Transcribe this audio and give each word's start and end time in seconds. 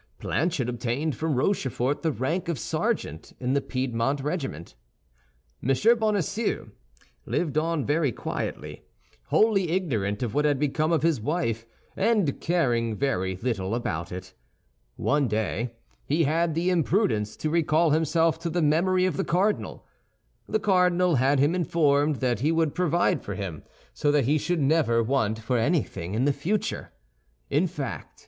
Planchet 0.17 0.67
obtained 0.67 1.15
from 1.15 1.35
Rochefort 1.35 2.01
the 2.01 2.11
rank 2.11 2.49
of 2.49 2.57
sergeant 2.57 3.33
in 3.39 3.53
the 3.53 3.61
Piedmont 3.61 4.19
regiment. 4.21 4.73
M. 5.61 5.75
Bonacieux 5.99 6.69
lived 7.27 7.55
on 7.55 7.85
very 7.85 8.11
quietly, 8.11 8.81
wholly 9.27 9.69
ignorant 9.69 10.23
of 10.23 10.33
what 10.33 10.43
had 10.43 10.57
become 10.57 10.91
of 10.91 11.03
his 11.03 11.21
wife, 11.21 11.67
and 11.95 12.41
caring 12.41 12.95
very 12.95 13.35
little 13.43 13.75
about 13.75 14.11
it. 14.11 14.33
One 14.95 15.27
day 15.27 15.73
he 16.07 16.23
had 16.23 16.55
the 16.55 16.71
imprudence 16.71 17.37
to 17.37 17.51
recall 17.51 17.91
himself 17.91 18.39
to 18.39 18.49
the 18.49 18.63
memory 18.63 19.05
of 19.05 19.17
the 19.17 19.23
cardinal. 19.23 19.85
The 20.49 20.59
cardinal 20.59 21.17
had 21.17 21.37
him 21.37 21.53
informed 21.53 22.15
that 22.15 22.39
he 22.39 22.51
would 22.51 22.73
provide 22.73 23.21
for 23.21 23.35
him 23.35 23.61
so 23.93 24.11
that 24.11 24.25
he 24.25 24.39
should 24.39 24.61
never 24.61 25.03
want 25.03 25.37
for 25.37 25.59
anything 25.59 26.15
in 26.15 26.25
future. 26.31 26.91
In 27.51 27.67
fact, 27.67 28.07
M. 28.09 28.19